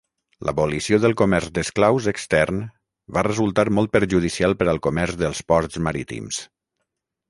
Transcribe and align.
L'abolició 0.47 0.97
del 1.03 1.13
comerç 1.21 1.51
d'esclaus 1.57 2.07
extern 2.13 2.65
va 3.19 3.27
resultar 3.31 3.69
molt 3.81 3.95
perjudicial 3.99 4.61
per 4.63 4.71
al 4.75 4.85
comerç 4.91 5.23
dels 5.25 5.47
ports 5.55 5.83
marítims. 5.91 6.47